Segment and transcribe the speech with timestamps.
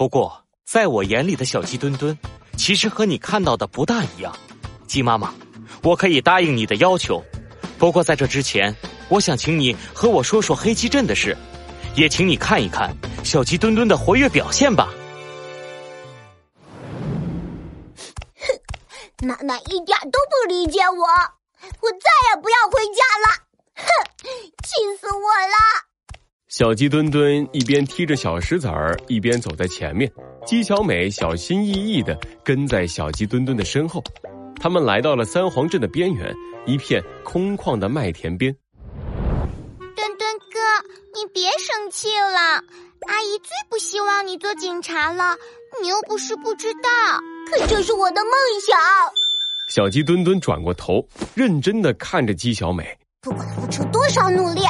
[0.00, 2.18] 不过，在我眼里的小鸡墩墩，
[2.56, 4.34] 其实和你看到的不大一样。
[4.86, 5.34] 鸡妈妈，
[5.82, 7.22] 我可以答应你的要求，
[7.76, 8.74] 不过在这之前，
[9.10, 11.36] 我想请你和我说说黑鸡镇的事，
[11.96, 14.88] 也请你看一看小鸡墩墩的活跃表现吧。
[18.36, 21.04] 哼，妈妈一点都不理解我，
[21.82, 23.49] 我再也不要回家了。
[26.60, 30.12] 小鸡墩墩一边踢着小石子儿，一边走在前面。
[30.44, 34.04] 鸡小美小心翼翼的跟在小鸡墩墩的身后。
[34.60, 38.54] 他们来到了三皇镇的边缘，一片空旷的麦田边。
[39.96, 40.60] 墩墩哥，
[41.14, 42.62] 你别生气了，
[43.08, 45.34] 阿姨最不希望你做警察了。
[45.80, 46.90] 你又不是不知道，
[47.50, 48.78] 可这是我的梦想。
[49.70, 51.02] 小鸡墩墩转过头，
[51.34, 52.84] 认真的看着鸡小美。
[53.22, 54.60] 不管付出多少努力。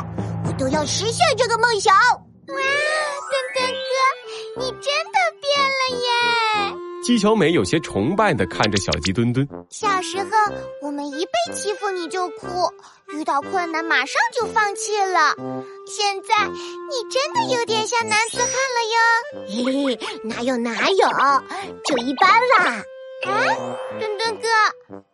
[0.60, 1.96] 都要实现这个梦想！
[1.96, 6.76] 哇，墩墩哥，你真的变了耶！
[7.02, 9.48] 姬小美有些崇拜的看着小鸡墩墩。
[9.70, 10.28] 小时候，
[10.82, 12.46] 我们一被欺负你就哭，
[13.14, 15.34] 遇到困难马上就放弃了。
[15.86, 19.64] 现在，你真的有点像男子汉了哟！
[19.64, 21.08] 嘿嘿，哪有哪有，
[21.86, 22.84] 就一般啦。
[23.24, 23.32] 啊，
[23.98, 24.48] 墩墩哥，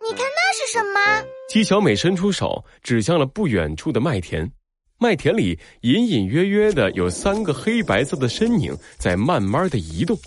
[0.03, 1.01] 你看那是什么？
[1.49, 4.51] 姬小美伸出手指向了不远处的麦田。
[4.99, 10.19] 麦田里隐隐约约的有三个黑白色的身影在慢慢的移动，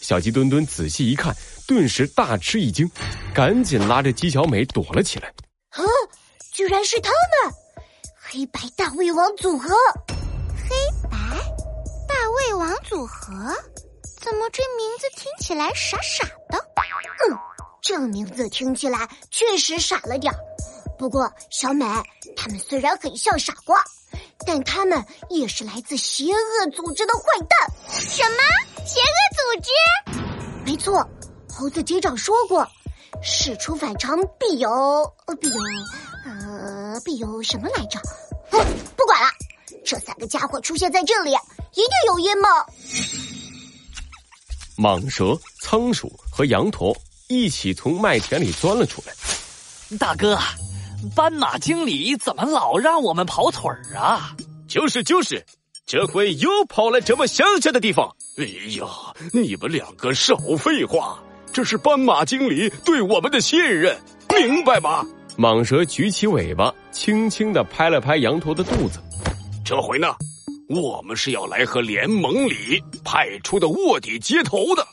[0.00, 1.34] 小鸡墩墩仔细一看，
[1.66, 2.90] 顿时大吃一惊，
[3.32, 5.28] 赶紧拉着鸡小美躲了起来。
[5.70, 5.82] 啊，
[6.52, 7.54] 居然是他们！
[8.14, 9.70] 黑白大胃王组合，
[10.08, 10.76] 黑
[11.10, 11.18] 白
[12.06, 13.32] 大胃王组合，
[14.20, 16.58] 怎么这名字听起来傻傻的？
[17.30, 17.36] 嗯，
[17.80, 20.38] 这名字听起来确实傻了点儿。
[20.98, 21.86] 不过小美，
[22.36, 23.82] 他们虽然很像傻瓜。
[24.46, 27.70] 但他们也是来自邪恶组织的坏蛋。
[27.88, 28.38] 什么
[28.86, 29.68] 邪恶组织？
[30.64, 31.06] 没错，
[31.50, 32.66] 猴子警长说过，
[33.22, 34.68] 事出反常必有
[35.40, 35.56] 必有
[36.24, 38.00] 呃必有什么来着？
[38.50, 38.58] 不
[38.96, 39.28] 不管了，
[39.84, 41.30] 这三个家伙出现在这里，
[41.72, 42.48] 一定有阴谋。
[44.76, 49.12] 蟒蛇、仓鼠和羊驼一起从麦田里钻了出来。
[49.98, 50.38] 大哥。
[51.14, 54.34] 斑马经理怎么老让我们跑腿儿啊？
[54.66, 55.44] 就是就是，
[55.86, 58.14] 这回又跑来这么乡下的地方。
[58.36, 58.44] 哎
[58.76, 58.86] 呀，
[59.32, 61.18] 你们两个少废话，
[61.52, 63.96] 这是斑马经理对我们的信任，
[64.28, 65.06] 明白吗？
[65.36, 69.00] 蟒蛇举起尾巴，轻轻的拍了拍羊驼的肚子。
[69.64, 70.08] 这回呢，
[70.68, 74.86] 我们是要来和联盟里派出的卧底接头的。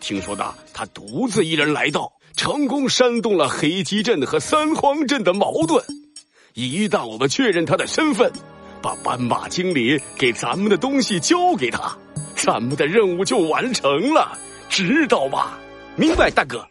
[0.00, 2.10] 听说的，他独自一人来到。
[2.38, 5.84] 成功煽动了黑鸡镇和三荒镇的矛盾。
[6.54, 8.32] 一旦我们确认他的身份，
[8.80, 11.98] 把斑马经理给咱们的东西交给他，
[12.36, 14.38] 咱们的任务就完成了，
[14.68, 15.58] 知道吗？
[15.96, 16.64] 明白，大哥。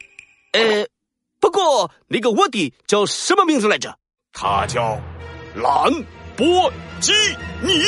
[0.53, 0.87] 呃，
[1.41, 3.93] 不过那个卧底叫什么名字来着？
[4.31, 4.97] 他叫
[5.53, 5.91] 兰
[6.37, 7.11] 博基
[7.61, 7.83] 尼。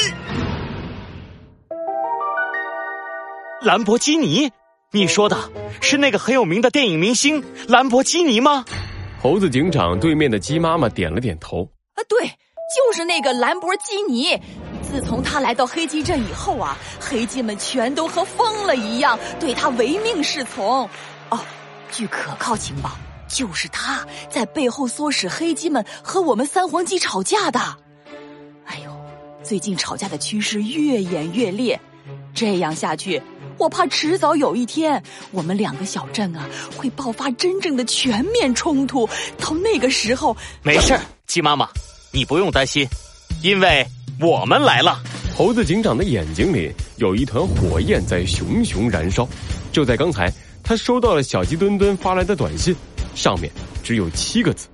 [3.61, 4.51] 兰博基尼。
[4.91, 5.37] 你说的
[5.81, 8.65] 是那个很有名的电影明星兰博基尼吗？
[9.21, 11.61] 猴子警长对面的鸡妈妈点了点头。
[11.93, 14.35] 啊，对，就是那个兰博基尼。
[14.81, 20.89] 自从他来到黑鸡镇以后啊，黑鸡们全都和疯了一样，对他唯命是从。
[21.29, 21.39] 哦，
[21.91, 22.89] 据可靠情报，
[23.27, 27.59] 就是他在背后唆使黑鸡们和我们三黄鸡吵架的。
[28.65, 28.91] 哎呦，
[29.43, 31.79] 最近吵架的趋势越演越烈，
[32.33, 33.21] 这样下去。
[33.57, 36.47] 我怕迟早有一天，我们两个小镇啊
[36.77, 39.07] 会爆发真正的全面冲突。
[39.37, 40.97] 到那个时候，没事
[41.27, 41.67] 鸡妈妈，
[42.11, 42.87] 你不用担心，
[43.43, 43.85] 因为
[44.21, 45.01] 我们来了。
[45.35, 49.27] 猴子警长的眼睛里有一团火焰在熊熊燃烧。
[49.71, 50.31] 就在刚才，
[50.63, 52.75] 他收到了小鸡墩墩发来的短信，
[53.13, 53.51] 上面
[53.83, 54.67] 只有七个字：“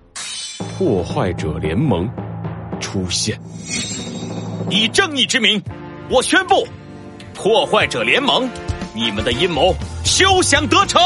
[0.77, 2.09] 破坏者联盟
[2.79, 3.39] 出现。”
[4.71, 5.61] 以正义之名，
[6.09, 6.67] 我宣布，
[7.35, 8.49] 破坏者联盟。
[8.93, 9.75] 你们的阴谋
[10.05, 11.01] 休想得逞！